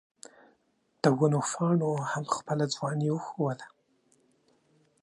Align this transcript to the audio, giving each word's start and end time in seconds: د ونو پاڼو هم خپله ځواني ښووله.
د 1.01 1.03
ونو 1.17 1.41
پاڼو 1.51 1.91
هم 2.11 2.25
خپله 2.35 2.65
ځواني 2.73 3.09
ښووله. 3.25 3.67